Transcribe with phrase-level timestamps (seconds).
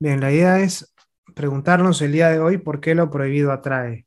[0.00, 0.94] Bien, la idea es
[1.34, 4.06] preguntarnos el día de hoy por qué lo prohibido atrae.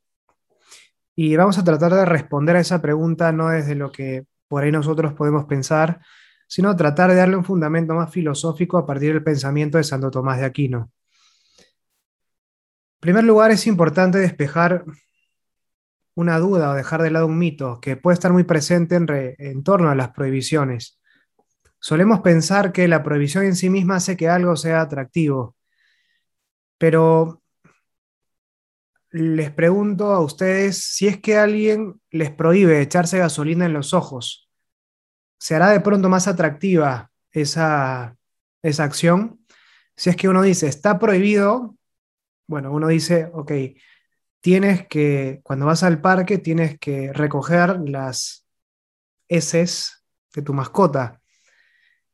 [1.14, 4.72] Y vamos a tratar de responder a esa pregunta no desde lo que por ahí
[4.72, 6.00] nosotros podemos pensar,
[6.48, 10.38] sino tratar de darle un fundamento más filosófico a partir del pensamiento de Santo Tomás
[10.38, 10.90] de Aquino.
[11.58, 14.84] En primer lugar, es importante despejar
[16.14, 19.62] una duda o dejar de lado un mito que puede estar muy presente en, en
[19.62, 20.98] torno a las prohibiciones.
[21.80, 25.56] Solemos pensar que la prohibición en sí misma hace que algo sea atractivo,
[26.82, 27.40] pero
[29.12, 34.50] les pregunto a ustedes si es que alguien les prohíbe echarse gasolina en los ojos,
[35.38, 38.16] ¿se hará de pronto más atractiva esa,
[38.62, 39.46] esa acción?
[39.94, 41.76] Si es que uno dice, está prohibido,
[42.48, 43.52] bueno, uno dice, ok,
[44.40, 48.44] tienes que, cuando vas al parque, tienes que recoger las
[49.28, 51.20] heces de tu mascota.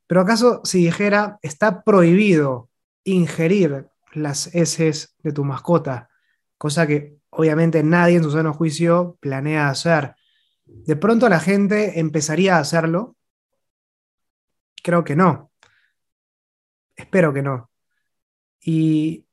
[0.07, 2.69] Pero acaso si dijera, está prohibido
[3.05, 6.09] ingerir las heces de tu mascota,
[6.57, 10.15] cosa que obviamente nadie en su sano juicio planea hacer.
[10.65, 13.17] ¿De pronto la gente empezaría a hacerlo?
[14.83, 15.51] Creo que no.
[16.97, 17.71] Espero que no.
[18.61, 19.27] Y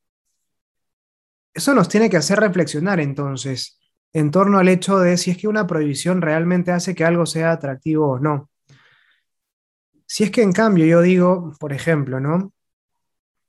[1.53, 3.79] eso nos tiene que hacer reflexionar entonces
[4.13, 7.51] en torno al hecho de si es que una prohibición realmente hace que algo sea
[7.51, 8.49] atractivo o no.
[10.05, 12.53] Si es que en cambio yo digo, por ejemplo, ¿no?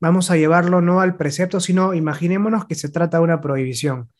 [0.07, 4.11] Vamos a llevarlo no al precepto, sino imaginémonos que se trata de una prohibición.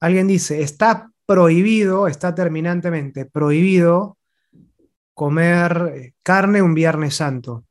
[0.00, 4.18] Alguien dice, está prohibido, está terminantemente prohibido
[5.14, 7.64] comer eh, carne un Viernes Santo.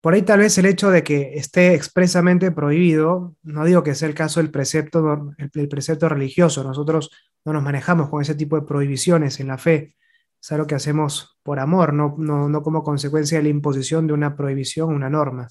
[0.00, 4.08] Por ahí tal vez el hecho de que esté expresamente prohibido, no digo que sea
[4.08, 7.10] el caso del precepto, el, precepto religioso, nosotros
[7.44, 9.96] no nos manejamos con ese tipo de prohibiciones en la fe,
[10.40, 14.12] es algo que hacemos por amor, no, no, no como consecuencia de la imposición de
[14.12, 15.48] una prohibición, una norma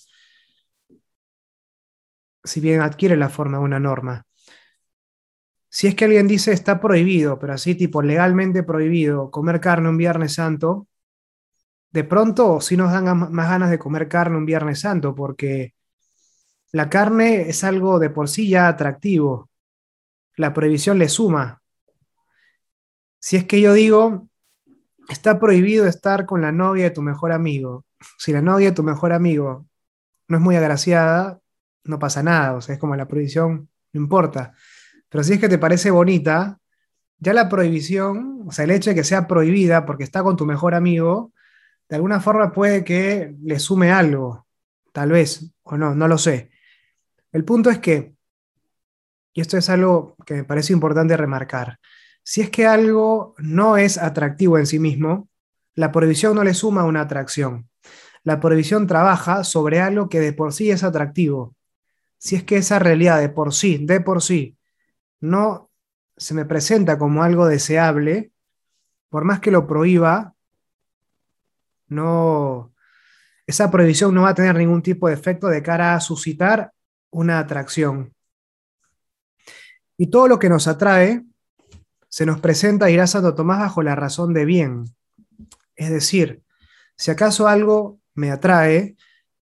[2.47, 4.25] si bien adquiere la forma de una norma.
[5.69, 9.97] Si es que alguien dice está prohibido, pero así tipo legalmente prohibido, comer carne un
[9.97, 10.87] Viernes Santo,
[11.91, 15.73] de pronto sí nos dan más ganas de comer carne un Viernes Santo, porque
[16.71, 19.49] la carne es algo de por sí ya atractivo.
[20.36, 21.61] La prohibición le suma.
[23.19, 24.27] Si es que yo digo,
[25.09, 27.86] está prohibido estar con la novia de tu mejor amigo.
[28.17, 29.65] Si la novia de tu mejor amigo
[30.27, 31.39] no es muy agraciada,
[31.87, 34.53] no pasa nada, o sea, es como la prohibición, no importa.
[35.09, 36.59] Pero si es que te parece bonita,
[37.20, 40.45] ya la prohibición, o sea, el hecho de que sea prohibida porque está con tu
[40.45, 41.33] mejor amigo,
[41.89, 44.45] de alguna forma puede que le sume algo,
[44.92, 46.52] tal vez, o no, no lo sé.
[47.31, 48.14] El punto es que,
[49.33, 51.80] y esto es algo que me parece importante remarcar,
[52.23, 55.30] si es que algo no es atractivo en sí mismo,
[55.75, 57.69] la prohibición no le suma una atracción.
[58.23, 61.55] La prohibición trabaja sobre algo que de por sí es atractivo
[62.17, 64.58] si es que esa realidad de por sí, de por sí,
[65.20, 65.70] no
[66.16, 68.32] se me presenta como algo deseable,
[69.10, 70.33] por más que lo prohíba,
[71.88, 72.73] no,
[73.45, 76.73] esa prohibición no va a tener ningún tipo de efecto de cara a suscitar
[77.11, 78.14] una atracción.
[79.95, 81.23] Y todo lo que nos atrae
[82.10, 84.86] se nos presenta, irá Santo Tomás, bajo la razón de bien.
[85.76, 86.44] Es decir,
[86.95, 88.95] si acaso algo me atrae,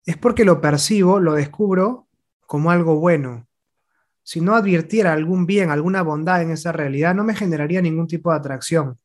[0.04, 2.07] es porque lo percibo, lo descubro
[2.48, 3.46] como algo bueno.
[4.22, 8.30] Si no advirtiera algún bien, alguna bondad en esa realidad, no me generaría ningún tipo
[8.30, 8.98] de atracción.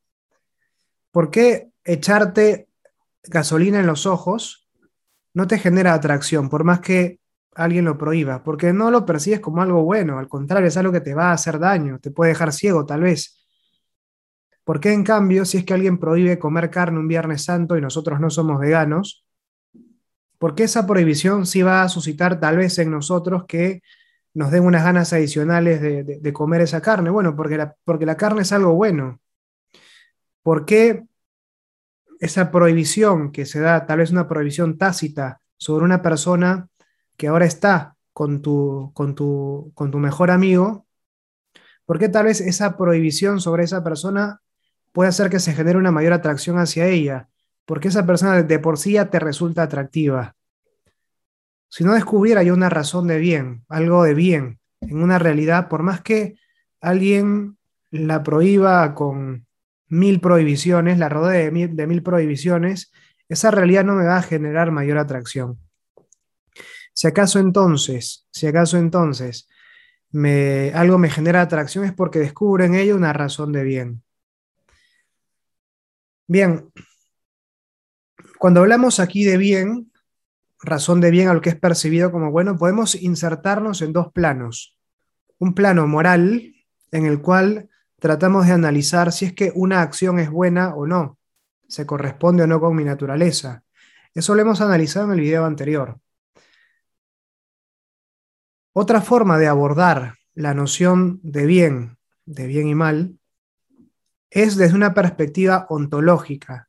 [1.11, 2.69] ¿Por qué echarte
[3.23, 4.69] gasolina en los ojos
[5.33, 7.19] no te genera atracción, por más que
[7.53, 8.45] alguien lo prohíba?
[8.45, 11.33] Porque no lo percibes como algo bueno, al contrario, es algo que te va a
[11.33, 13.45] hacer daño, te puede dejar ciego tal vez.
[14.63, 17.81] ¿Por qué en cambio, si es que alguien prohíbe comer carne un Viernes Santo y
[17.81, 19.22] nosotros no somos veganos,
[20.43, 23.81] porque esa prohibición sí va a suscitar tal vez en nosotros que
[24.33, 27.09] nos den unas ganas adicionales de, comer esa carne.
[27.09, 29.21] Bueno, porque la, porque la carne es algo bueno.
[30.41, 31.05] ¿Por qué
[32.19, 36.67] esa prohibición que se da, tal vez una prohibición tácita sobre una persona
[37.15, 40.85] que ahora está con tu, con tu, con tu mejor amigo,
[41.85, 44.41] ¿por qué tal vez esa prohibición sobre esa persona
[44.91, 47.29] puede hacer que se genere una mayor atracción hacia ella?
[47.65, 50.35] Porque esa persona de por sí ya te resulta atractiva.
[51.69, 55.81] Si no descubriera yo una razón de bien, algo de bien en una realidad, por
[55.81, 56.37] más que
[56.81, 57.57] alguien
[57.89, 59.47] la prohíba con
[59.87, 62.91] mil prohibiciones, la rodee de mil, prohibiciones,
[63.29, 65.59] esa realidad no me va a generar mayor atracción.
[66.93, 69.47] Si acaso entonces, si acaso entonces
[70.73, 74.03] algo me genera atracción es porque descubro en ello una razón de bien.
[76.27, 76.71] Bien,
[78.43, 79.89] cuando hablamos aquí de bien,
[80.61, 84.77] razón de bien a lo que es percibido como bueno, podemos insertarnos en dos planos.
[85.37, 86.53] Un plano moral,
[86.91, 87.69] en el cual
[88.01, 91.17] tratamos de analizar si es que una acción es buena o no,
[91.69, 93.63] se corresponde o no con mi naturaleza.
[94.13, 96.01] Eso lo hemos analizado en el video anterior.
[98.73, 103.17] Otra forma de abordar la noción de bien, de bien y mal,
[104.29, 106.67] es desde una perspectiva ontológica,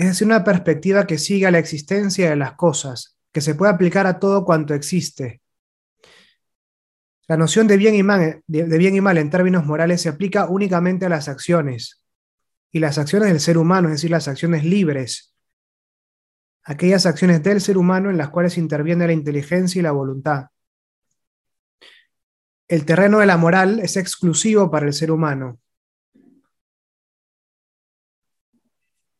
[0.00, 4.06] es decir, una perspectiva que siga la existencia de las cosas, que se puede aplicar
[4.06, 5.42] a todo cuanto existe.
[7.28, 10.48] La noción de bien, y mal, de bien y mal en términos morales se aplica
[10.48, 12.02] únicamente a las acciones,
[12.72, 15.34] y las acciones del ser humano, es decir, las acciones libres,
[16.64, 20.46] aquellas acciones del ser humano en las cuales interviene la inteligencia y la voluntad.
[22.68, 25.58] El terreno de la moral es exclusivo para el ser humano,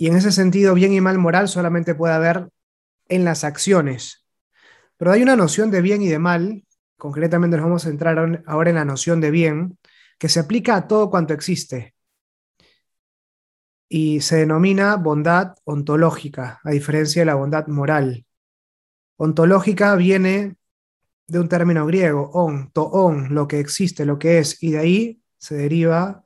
[0.00, 2.48] Y en ese sentido, bien y mal moral solamente puede haber
[3.08, 4.26] en las acciones.
[4.96, 6.64] Pero hay una noción de bien y de mal,
[6.96, 9.78] concretamente nos vamos a centrar ahora en la noción de bien,
[10.18, 11.94] que se aplica a todo cuanto existe.
[13.90, 18.24] Y se denomina bondad ontológica, a diferencia de la bondad moral.
[19.16, 20.56] Ontológica viene
[21.26, 25.22] de un término griego, on, on, lo que existe, lo que es, y de ahí
[25.36, 26.24] se deriva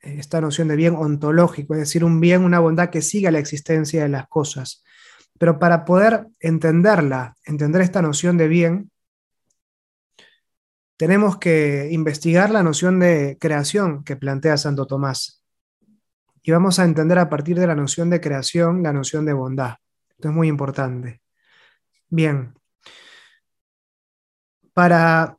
[0.00, 4.02] esta noción de bien ontológico, es decir, un bien, una bondad que siga la existencia
[4.02, 4.82] de las cosas.
[5.38, 8.90] Pero para poder entenderla, entender esta noción de bien,
[10.96, 15.42] tenemos que investigar la noción de creación que plantea Santo Tomás.
[16.42, 19.76] Y vamos a entender a partir de la noción de creación la noción de bondad.
[20.10, 21.22] Esto es muy importante.
[22.08, 22.54] Bien.
[24.74, 25.38] Para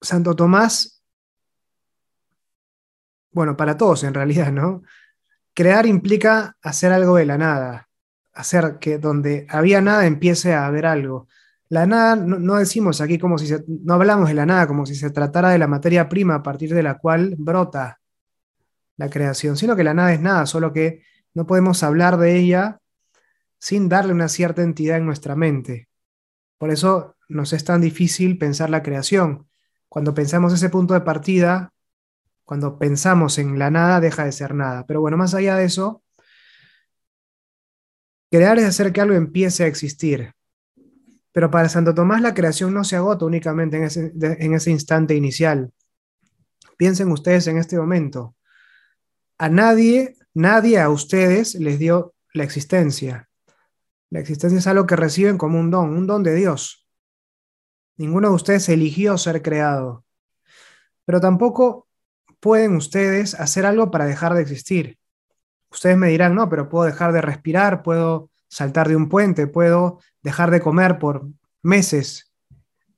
[0.00, 0.93] Santo Tomás,
[3.34, 4.82] bueno, para todos en realidad, ¿no?
[5.52, 7.88] Crear implica hacer algo de la nada,
[8.32, 11.28] hacer que donde había nada empiece a haber algo.
[11.68, 14.94] La nada, no, decimos aquí como si se, no hablamos de la nada como si
[14.94, 18.00] se tratara de la materia prima a partir de la cual brota
[18.96, 21.02] la creación, sino que la nada es nada, solo que
[21.34, 22.80] no podemos hablar de ella
[23.58, 25.88] sin darle una cierta entidad en nuestra mente.
[26.58, 29.48] Por eso nos es tan difícil pensar la creación.
[29.88, 31.73] Cuando pensamos ese punto de partida,
[32.44, 34.86] cuando pensamos en la nada, deja de ser nada.
[34.86, 36.02] Pero bueno, más allá de eso,
[38.30, 40.32] crear es hacer que algo empiece a existir.
[41.32, 45.14] Pero para Santo Tomás la creación no se agota únicamente en ese, en ese instante
[45.14, 45.72] inicial.
[46.76, 48.36] Piensen ustedes en este momento.
[49.38, 53.28] A nadie, nadie a ustedes les dio la existencia.
[54.10, 56.86] La existencia es algo que reciben como un don, un don de Dios.
[57.96, 60.04] Ninguno de ustedes eligió ser creado.
[61.04, 61.83] Pero tampoco
[62.44, 64.98] pueden ustedes hacer algo para dejar de existir.
[65.70, 69.98] Ustedes me dirán, no, pero puedo dejar de respirar, puedo saltar de un puente, puedo
[70.22, 71.26] dejar de comer por
[71.62, 72.34] meses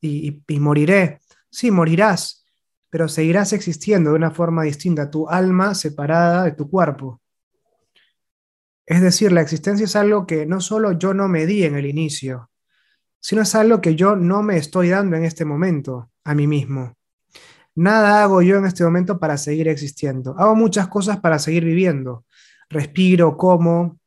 [0.01, 1.21] y, moriré.
[1.49, 2.45] Sí, morirás,
[2.91, 7.21] pero seguirás existiendo de una forma distinta, tu alma separada de tu cuerpo.
[8.85, 11.87] Es decir, la existencia es algo que no solo yo no me di en el
[11.87, 12.51] inicio,
[13.21, 16.96] sino es algo que yo no me estoy dando en este momento a mí mismo.
[17.77, 20.35] Nada hago yo en este momento para seguir existiendo.
[20.39, 22.25] Hago muchas cosas para seguir viviendo.
[22.71, 23.99] Respiro, como,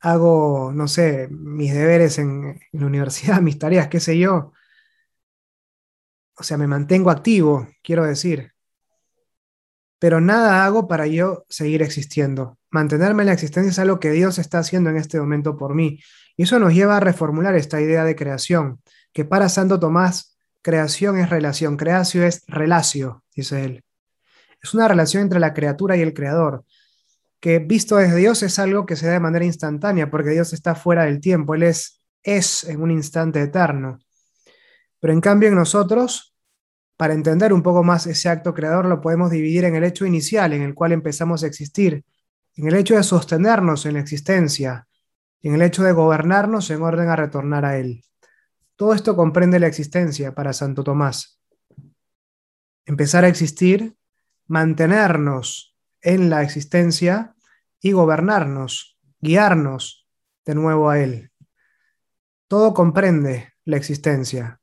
[0.00, 4.52] hago, no sé, mis deberes en, en la universidad, mis tareas, qué sé yo.
[6.36, 8.52] O sea, me mantengo activo, quiero decir.
[9.98, 12.58] Pero nada hago para yo seguir existiendo.
[12.70, 16.00] Mantenerme en la existencia es algo que Dios está haciendo en este momento por mí.
[16.36, 18.80] Y eso nos lleva a reformular esta idea de creación,
[19.12, 20.33] que para Santo Tomás
[20.64, 23.84] Creación es relación, creación es relacio, dice él.
[24.62, 26.64] Es una relación entre la criatura y el creador,
[27.38, 30.74] que visto desde Dios es algo que se da de manera instantánea, porque Dios está
[30.74, 33.98] fuera del tiempo, Él es, es en un instante eterno.
[35.00, 36.34] Pero en cambio en nosotros,
[36.96, 40.54] para entender un poco más ese acto creador, lo podemos dividir en el hecho inicial,
[40.54, 42.02] en el cual empezamos a existir,
[42.56, 44.88] en el hecho de sostenernos en la existencia,
[45.42, 48.02] en el hecho de gobernarnos en orden a retornar a Él.
[48.76, 51.40] Todo esto comprende la existencia para Santo Tomás.
[52.86, 53.96] Empezar a existir,
[54.46, 57.34] mantenernos en la existencia
[57.80, 60.08] y gobernarnos, guiarnos
[60.44, 61.30] de nuevo a Él.
[62.48, 64.60] Todo comprende la existencia.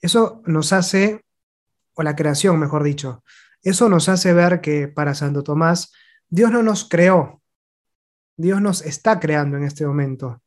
[0.00, 1.24] Eso nos hace,
[1.94, 3.24] o la creación, mejor dicho,
[3.62, 5.92] eso nos hace ver que para Santo Tomás,
[6.28, 7.42] Dios no nos creó,
[8.36, 10.42] Dios nos está creando en este momento.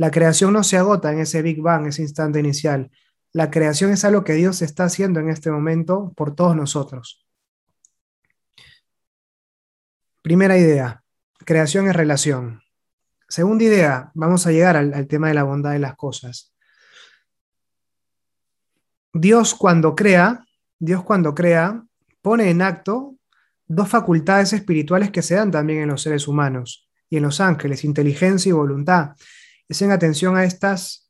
[0.00, 2.90] La creación no se agota en ese Big Bang, ese instante inicial.
[3.34, 7.26] La creación es algo que Dios está haciendo en este momento por todos nosotros.
[10.22, 11.04] Primera idea.
[11.44, 12.62] creación es relación.
[13.28, 16.54] Segunda idea, vamos a llegar al, tema de la bondad de las cosas.
[19.12, 20.46] Dios cuando crea,
[20.78, 21.84] Dios cuando crea,
[22.22, 23.16] pone en acto
[23.66, 27.84] dos facultades espirituales que se dan también en los seres humanos y en los ángeles,
[27.84, 29.14] inteligencia y voluntad.
[29.70, 31.08] Hacen atención a estas,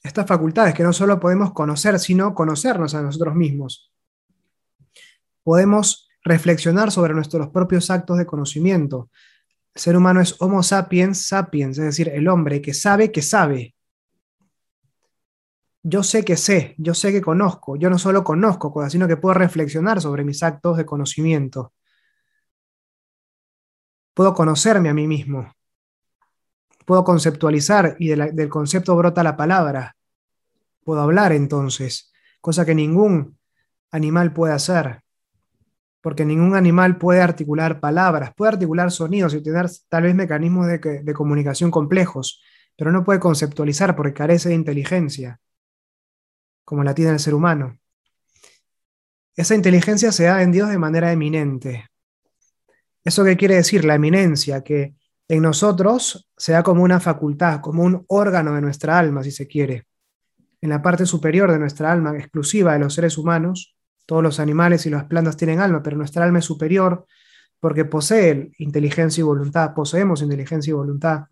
[0.00, 3.92] estas facultades que no solo podemos conocer, sino conocernos a nosotros mismos.
[5.42, 9.10] Podemos reflexionar sobre nuestros propios actos de conocimiento.
[9.74, 13.74] El ser humano es Homo sapiens sapiens, es decir, el hombre que sabe que sabe.
[15.82, 19.16] Yo sé que sé, yo sé que conozco, yo no solo conozco cosas, sino que
[19.16, 21.72] puedo reflexionar sobre mis actos de conocimiento.
[24.14, 25.57] Puedo conocerme a mí mismo.
[26.88, 29.94] Puedo conceptualizar y del concepto brota la palabra.
[30.82, 33.36] Puedo hablar entonces, cosa que ningún
[33.90, 35.02] animal puede hacer
[36.00, 41.12] porque ningún animal puede articular palabras, puede articular sonidos y tener tal vez mecanismos de,
[41.12, 42.40] comunicación complejos,
[42.78, 45.38] pero no puede conceptualizar porque carece de inteligencia,
[46.64, 47.78] como la tiene el ser humano.
[49.36, 51.90] Esa inteligencia se da en Dios de manera eminente.
[53.04, 53.84] ¿Eso qué quiere decir?
[53.84, 54.94] La eminencia, que
[55.28, 59.46] en nosotros se da como una facultad, como un órgano de nuestra alma, si se
[59.46, 59.86] quiere.
[60.60, 64.86] En la parte superior de nuestra alma, exclusiva de los seres humanos, todos los animales
[64.86, 67.06] y las plantas tienen alma, pero nuestra alma es superior
[67.60, 71.24] porque posee inteligencia y voluntad, poseemos inteligencia y voluntad.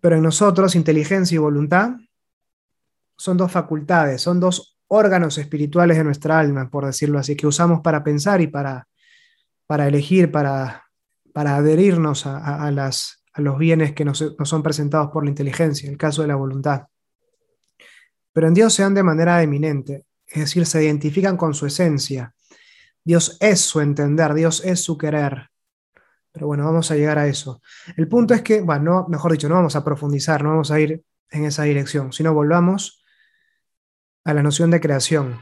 [0.00, 1.92] Pero en nosotros, inteligencia y voluntad
[3.16, 7.80] son dos facultades, son dos órganos espirituales de nuestra alma, por decirlo así, que usamos
[7.80, 8.88] para pensar y para,
[9.66, 10.83] para elegir, para,
[11.34, 15.92] para adherirnos a, las, a los bienes que nos, son presentados por la inteligencia, en
[15.92, 16.86] el caso de la voluntad.
[18.32, 22.34] Pero en Dios se dan de manera eminente es decir, se identifican con su esencia.
[23.04, 25.50] Dios es su entender, Dios es su querer.
[26.32, 27.62] Pero bueno, vamos a llegar a eso.
[27.96, 31.04] El punto es que, bueno, mejor dicho, no vamos a profundizar, no vamos a ir
[31.30, 33.04] en esa dirección, sino volvamos
[34.24, 35.40] a la noción de creación.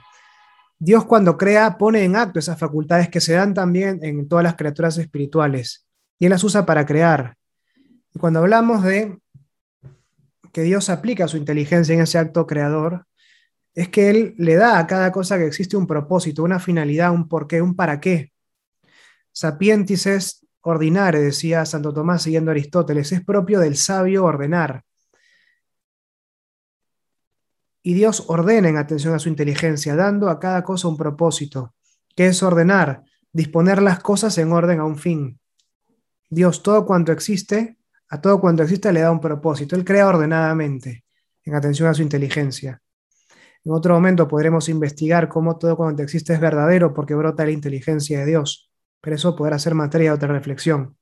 [0.85, 4.57] Dios cuando crea pone en acto esas facultades que se dan también en todas las
[4.57, 5.87] criaturas espirituales
[6.19, 7.37] y Él las usa para crear.
[8.13, 9.17] Y cuando hablamos de
[10.51, 13.07] que Dios aplica su inteligencia en ese acto creador,
[13.77, 17.29] es que Él le da a cada cosa que existe un propósito, una finalidad, un
[17.29, 18.33] porqué, un para qué.
[19.31, 24.83] Sapientis es ordinare, decía Santo Tomás siguiendo a Aristóteles, es propio del sabio ordenar.
[27.83, 31.75] Y Dios ordena en atención a su inteligencia, dando a cada cosa un propósito.
[32.15, 33.03] ¿Qué es ordenar?
[33.33, 35.41] Disponer las cosas en orden a un fin.
[36.31, 39.75] Dios, todo cuanto existe, a todo cuanto existe le da un propósito.
[39.75, 41.05] Él crea ordenadamente
[41.45, 42.81] en atención a su inteligencia.
[43.65, 48.21] En otro momento podremos investigar cómo todo cuanto existe es verdadero porque brota la inteligencia
[48.21, 48.71] de Dios,
[49.01, 50.97] pero eso podrá ser materia de otra reflexión.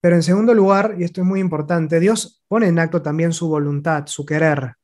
[0.00, 3.48] Pero en segundo lugar, y esto es muy importante, Dios pone en acto también su
[3.48, 4.76] voluntad, su querer.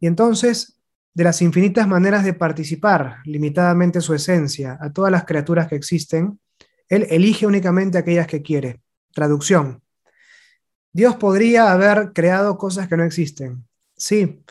[0.00, 0.80] Y entonces,
[1.14, 6.40] de las infinitas maneras de participar limitadamente su esencia a todas las criaturas que existen,
[6.88, 8.80] Él elige únicamente aquellas que quiere.
[9.12, 9.82] Traducción.
[10.92, 13.64] Dios podría haber creado cosas que no existen.
[13.96, 14.42] Sí,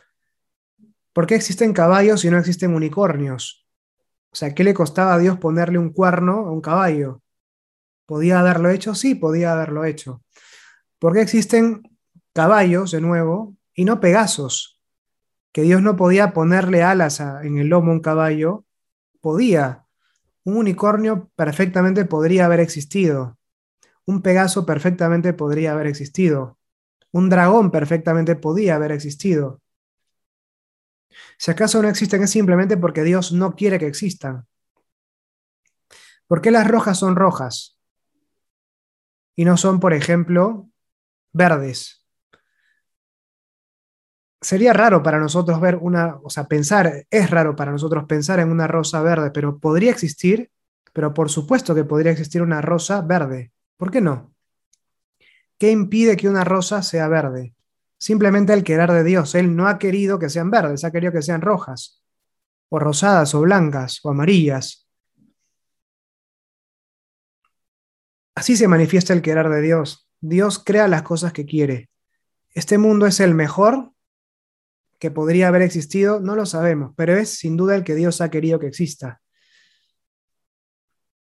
[1.20, 3.68] ¿Por qué existen caballos y no existen unicornios?
[4.32, 7.22] O sea, ¿qué le costaba a Dios ponerle un cuerno a un caballo?
[8.06, 8.96] ¿Podía haberlo hecho?
[8.96, 10.24] Sí, podía haberlo hecho.
[10.98, 11.82] ¿Por qué existen
[12.32, 14.79] caballos, de nuevo, y no pegasos?
[15.52, 18.66] Que Dios no podía ponerle alas en el lomo a un caballo.
[19.22, 19.86] Podía.
[20.44, 23.38] Un unicornio perfectamente podría haber existido.
[24.06, 26.58] Un pegaso perfectamente podría haber existido.
[27.12, 29.62] Un dragón perfectamente podía haber existido.
[31.38, 34.48] Si acaso no existen es simplemente porque Dios no quiere que existan.
[36.28, 37.80] ¿Por qué las rojas son rojas?
[39.36, 40.70] Y no son, por ejemplo,
[41.32, 42.06] verdes.
[44.42, 48.52] Sería raro para nosotros ver una, o sea, pensar, es raro para nosotros pensar en
[48.52, 50.50] una rosa verde, pero podría existir,
[50.94, 53.52] pero por supuesto que podría existir una rosa verde.
[53.78, 54.34] ¿Por qué no?
[55.58, 57.54] ¿Qué impide que una rosa sea verde?
[58.00, 59.36] simplemente el querer de Dios.
[59.36, 62.02] Él no ha querido que sean verdes, ha querido que sean rojas,
[62.70, 64.88] o rosadas, o blancas, o amarillas.
[68.34, 70.10] Así se manifiesta el querer de Dios.
[70.22, 71.90] Dios crea las cosas que quiere.
[72.52, 73.92] ¿Este mundo es el mejor
[75.00, 76.20] que podría haber existido?
[76.20, 79.22] No lo sabemos, pero es sin duda el que Dios ha querido que exista.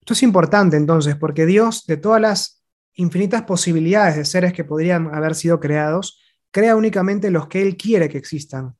[0.02, 2.64] Esto es importante entonces, porque Dios, de todas las
[2.96, 8.10] infinitas posibilidades de seres que podrían haber sido creados, crea únicamente los que Él quiere
[8.10, 8.76] que existan.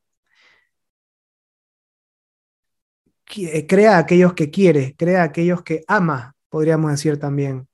[3.36, 7.66] eh, crea aquellos que quiere, crea aquellos que ama, podríamos decir también.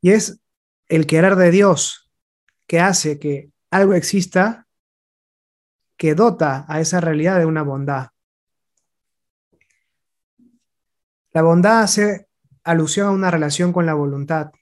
[0.00, 0.40] Y es
[0.88, 2.10] el querer de Dios
[2.66, 4.67] que hace que algo exista
[5.98, 8.10] que dota a esa realidad de una bondad.
[11.32, 12.28] La bondad hace
[12.64, 14.52] alusión a una relación con la voluntad.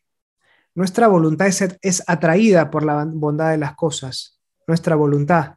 [0.75, 5.57] Nuestra voluntad es, atraída por la bondad de las cosas, nuestra voluntad.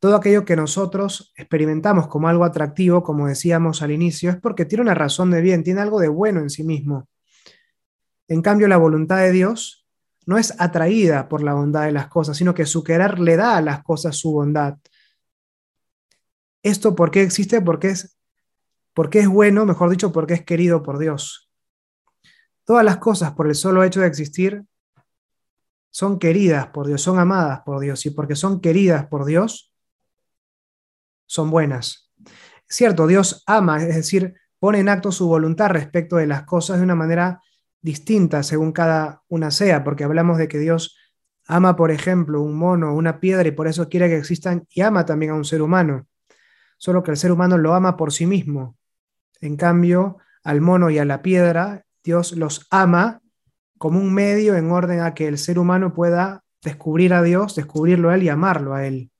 [0.00, 4.82] Todo aquello que nosotros experimentamos como algo atractivo, como decíamos al inicio, es porque tiene
[4.82, 7.08] una razón de bien, tiene algo de bueno en sí mismo.
[8.26, 9.81] En cambio, la voluntad de Dios
[10.26, 13.56] no es atraída por la bondad de las cosas, sino que su querer le da
[13.56, 14.76] a las cosas su bondad.
[16.62, 17.60] ¿Esto por qué existe?
[17.60, 18.16] Porque es,
[18.94, 21.50] porque es bueno, mejor dicho, porque es querido por Dios.
[22.64, 24.64] Todas las cosas, por el solo hecho de existir,
[25.90, 29.74] son queridas por Dios, son amadas por Dios, y porque son queridas por Dios,
[31.26, 32.10] son buenas.
[32.68, 36.84] cierto, Dios ama, es decir, pone en acto su voluntad respecto de las cosas de
[36.84, 37.42] una manera
[37.82, 40.96] distinta según cada una sea, porque hablamos de que Dios
[41.46, 45.04] ama, por ejemplo, un mono, una piedra, y por eso quiere que existan, y ama
[45.04, 46.06] también a un ser humano,
[46.78, 48.76] solo que el ser humano lo ama por sí mismo.
[49.40, 53.20] En cambio, al mono y a la piedra, Dios los ama
[53.76, 58.10] como un medio en orden a que el ser humano pueda descubrir a Dios, descubrirlo
[58.10, 59.10] a Él y amarlo a Él.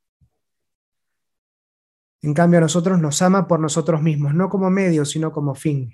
[2.23, 5.93] En cambio, a nosotros nos ama por nosotros mismos, no como medio, sino como fin.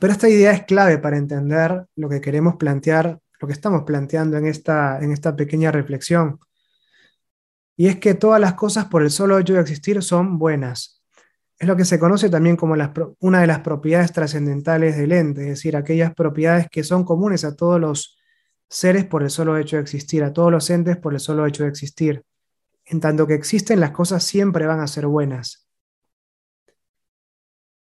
[0.00, 4.36] Pero esta idea es clave para entender lo que queremos plantear, lo que estamos planteando
[4.36, 6.38] en esta, en esta pequeña reflexión.
[7.76, 11.02] Y es que todas las cosas por el solo hecho de existir son buenas.
[11.58, 12.74] Es lo que se conoce también como
[13.20, 17.54] una de las propiedades trascendentales del ente, es decir, aquellas propiedades que son comunes a
[17.54, 18.18] todos los
[18.68, 21.62] seres por el solo hecho de existir, a todos los entes por el solo hecho
[21.62, 22.24] de existir.
[22.84, 25.68] En tanto que existen, las cosas siempre van a ser buenas.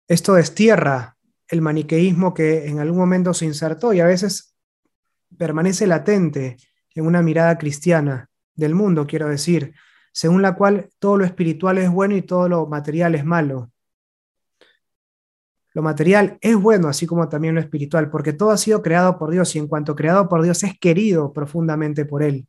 [0.07, 1.18] Esto destierra
[1.49, 4.55] el maniqueísmo que en algún momento se insertó y a veces
[5.37, 6.57] permanece latente
[6.95, 9.73] en una mirada cristiana del mundo, quiero decir,
[10.11, 13.71] según la cual todo lo espiritual es bueno y todo lo material es malo.
[15.73, 19.31] Lo material es bueno, así como también lo espiritual, porque todo ha sido creado por
[19.31, 22.47] Dios y en cuanto creado por Dios es querido profundamente por Él.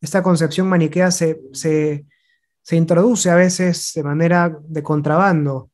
[0.00, 2.06] Esta concepción maniquea se, se,
[2.60, 5.71] se introduce a veces de manera de contrabando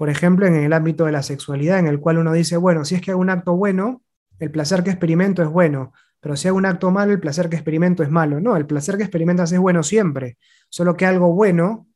[0.00, 2.94] por ejemplo, en el ámbito de la sexualidad, en el cual uno dice, bueno, si
[2.94, 4.02] es que hago un acto bueno,
[4.38, 7.56] el placer que experimento es bueno, pero si hago un acto malo, el placer que
[7.56, 8.40] experimento es malo.
[8.40, 10.38] No, el placer que experimentas es bueno siempre,
[10.70, 11.86] solo que algo bueno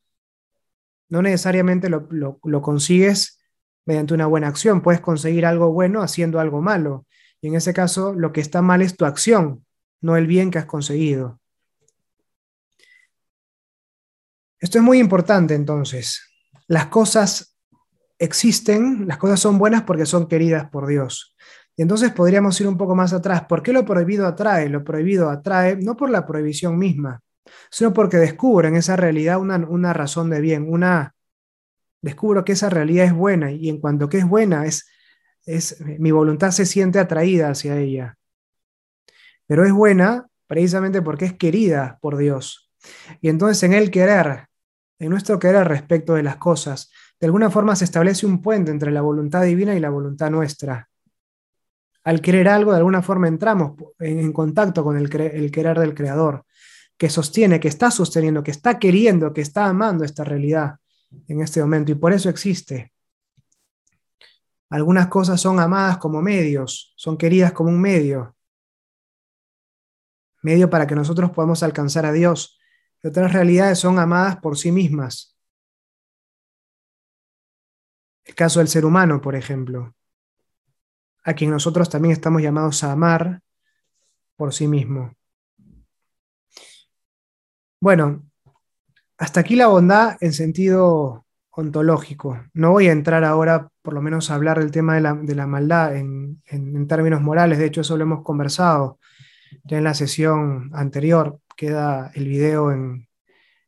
[1.09, 3.39] no necesariamente lo, lo consigues
[3.85, 7.07] mediante una buena acción, puedes conseguir algo bueno haciendo algo malo.
[7.41, 9.65] Y en ese caso, lo que está mal es tu acción,
[9.99, 11.39] no el bien que has conseguido.
[14.59, 16.21] Esto es muy importante entonces.
[16.67, 17.54] Las cosas
[18.19, 21.35] existen, las cosas son buenas porque son queridas por Dios.
[21.77, 23.45] Y entonces podríamos ir un poco más atrás.
[23.45, 24.69] ¿Por qué lo prohibido atrae?
[24.69, 27.21] Lo prohibido atrae no por la prohibición misma,
[27.69, 31.13] sino porque descubro en esa realidad una, razón de bien, una,
[32.01, 34.87] descubro que esa realidad es buena y en cuanto que es buena, es,
[35.45, 38.17] es, mi voluntad se siente atraída hacia ella.
[39.47, 42.71] Pero es buena precisamente porque es querida por Dios.
[43.19, 44.47] Y entonces en el querer,
[44.99, 48.91] en nuestro querer respecto de las cosas, de alguna forma se establece un puente entre
[48.91, 50.89] la voluntad divina y la voluntad nuestra.
[52.03, 56.45] Al querer algo, de alguna forma entramos en, contacto con el, querer del Creador,
[56.97, 60.75] que sostiene, que está sosteniendo, que está queriendo, que está amando esta realidad
[61.27, 62.93] en este momento, y por eso existe.
[64.69, 68.35] Algunas cosas son amadas como medios, son queridas como un medio,
[70.41, 72.59] medio para que nosotros podamos alcanzar a Dios.
[73.03, 75.34] Otras realidades son amadas por sí mismas,
[78.25, 79.95] el caso del ser humano, por ejemplo,
[81.23, 83.41] a quien nosotros también estamos llamados a amar
[84.35, 85.13] por sí mismo.
[87.79, 88.23] Bueno,
[89.17, 92.43] hasta aquí la bondad en sentido ontológico.
[92.53, 95.95] No voy a entrar ahora, por lo menos, a hablar del tema de la, maldad
[95.95, 96.41] en,
[96.87, 97.57] términos morales.
[97.57, 98.99] De hecho, eso lo hemos conversado
[99.63, 101.39] ya en la sesión anterior.
[101.55, 103.07] Queda el video en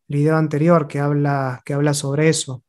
[0.10, 2.63] el video anterior que habla, que habla sobre eso.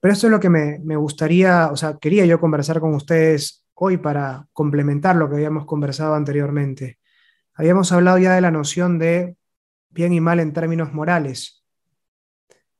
[0.00, 3.96] Pero eso es lo que me, gustaría, o sea, quería yo conversar con ustedes hoy
[3.96, 6.98] para complementar lo que habíamos conversado anteriormente.
[7.54, 9.36] Habíamos hablado ya de la noción de
[9.90, 11.64] bien y mal en términos morales.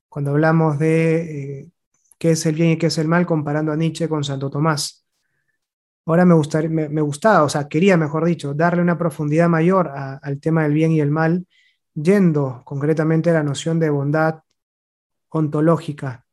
[0.08, 1.70] Cuando hablamos de eh,
[2.18, 5.04] qué es el bien y qué es el mal, comparando a Nietzsche con Santo Tomás.
[6.06, 10.40] Ahora me, gustaría, me, gustaba, o sea, quería, mejor dicho, darle una profundidad mayor al
[10.40, 11.46] tema del bien y el mal,
[11.94, 14.40] yendo concretamente a la noción de bondad
[15.28, 16.24] ontológica,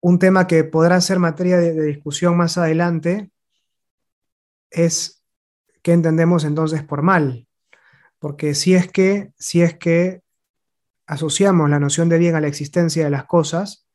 [0.00, 3.30] un tema que podrá ser materia de, discusión más adelante
[4.70, 5.24] es
[5.82, 7.46] qué entendemos entonces por mal.
[8.18, 10.22] Porque si es que, si es que
[11.06, 13.86] asociamos la noción de bien a la existencia de las cosas,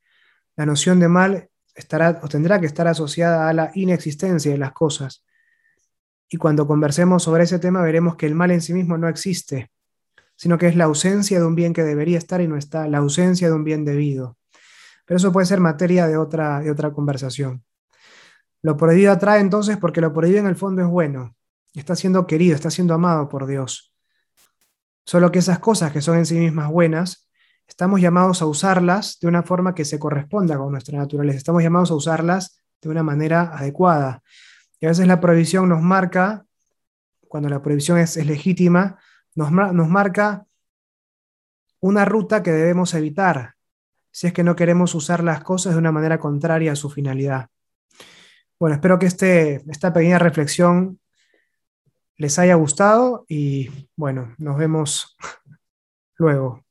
[0.56, 4.74] la noción de mal estará o tendrá que estar asociada a la inexistencia de las
[4.74, 5.26] cosas.
[6.30, 9.72] Y cuando conversemos sobre ese tema veremos que el mal en sí mismo no existe,
[10.36, 13.00] sino que es la ausencia de un bien que debería estar y no está, la
[13.00, 14.38] ausencia de un bien debido.
[15.06, 17.64] Pero eso puede ser materia de otra, de otra conversación.
[18.62, 21.36] Lo prohibido atrae entonces porque lo prohibido en el fondo es bueno,
[21.74, 23.94] está siendo querido, está siendo amado por Dios.
[25.06, 27.30] Solo que esas cosas que son en sí mismas buenas,
[27.68, 31.38] estamos llamados a usarlas de una forma que se corresponda con nuestra naturaleza.
[31.38, 34.24] Estamos llamados a usarlas de una manera adecuada.
[34.80, 36.46] Y a veces la prohibición nos marca,
[37.28, 38.98] cuando la prohibición es, legítima,
[39.36, 40.46] nos, nos marca
[41.82, 43.56] una ruta que debemos evitar
[44.14, 47.50] si es que no queremos usar las cosas de una manera contraria a su finalidad.
[48.60, 51.00] Bueno, espero que este, esta pequeña reflexión
[52.18, 55.18] les haya gustado y bueno, nos vemos
[56.18, 56.64] luego.